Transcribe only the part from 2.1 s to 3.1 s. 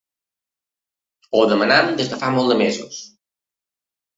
de fa molts mesos.